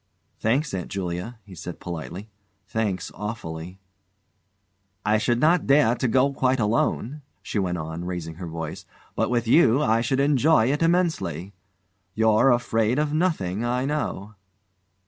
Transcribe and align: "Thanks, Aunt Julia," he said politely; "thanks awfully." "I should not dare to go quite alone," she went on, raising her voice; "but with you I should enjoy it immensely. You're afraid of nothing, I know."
"Thanks, 0.39 0.73
Aunt 0.73 0.87
Julia," 0.89 1.37
he 1.45 1.53
said 1.53 1.79
politely; 1.79 2.27
"thanks 2.65 3.11
awfully." 3.13 3.77
"I 5.05 5.19
should 5.19 5.39
not 5.39 5.67
dare 5.67 5.93
to 5.93 6.07
go 6.07 6.33
quite 6.33 6.59
alone," 6.59 7.21
she 7.43 7.59
went 7.59 7.77
on, 7.77 8.05
raising 8.05 8.33
her 8.37 8.47
voice; 8.47 8.87
"but 9.15 9.29
with 9.29 9.47
you 9.47 9.83
I 9.83 10.01
should 10.01 10.19
enjoy 10.19 10.71
it 10.71 10.81
immensely. 10.81 11.53
You're 12.15 12.49
afraid 12.49 12.97
of 12.97 13.13
nothing, 13.13 13.63
I 13.63 13.85
know." 13.85 14.33